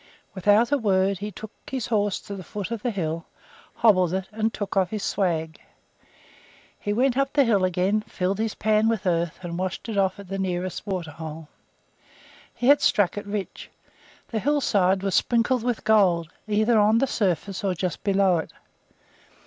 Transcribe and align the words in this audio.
Without 0.33 0.71
a 0.71 0.79
word 0.79 1.19
he 1.19 1.29
took 1.29 1.51
his 1.69 1.85
horse 1.85 2.19
to 2.21 2.33
the 2.35 2.43
foot 2.43 2.71
of 2.71 2.81
the 2.81 2.89
hill, 2.89 3.27
hobbled 3.75 4.15
it, 4.15 4.27
and 4.31 4.51
took 4.51 4.75
off 4.75 4.89
his 4.89 5.03
swag. 5.03 5.59
He 6.79 6.91
went 6.91 7.15
up 7.17 7.33
the 7.33 7.43
hill 7.43 7.63
again, 7.63 8.01
filled 8.07 8.39
his 8.39 8.55
pan 8.55 8.89
with 8.89 9.05
earth, 9.05 9.37
and 9.43 9.59
washed 9.59 9.87
it 9.89 9.99
off 9.99 10.17
at 10.17 10.27
the 10.27 10.39
nearest 10.39 10.87
waterhole. 10.87 11.49
He 12.55 12.65
had 12.65 12.81
struck 12.81 13.15
it 13.15 13.27
rich; 13.27 13.69
the 14.29 14.39
hill 14.39 14.59
side 14.59 15.03
was 15.03 15.13
sprinkled 15.13 15.61
with 15.61 15.83
gold, 15.83 16.31
either 16.47 16.79
on 16.79 16.97
the 16.97 17.05
surface 17.05 17.63
or 17.63 17.75
just 17.75 18.03
below 18.03 18.39
it. 18.39 18.51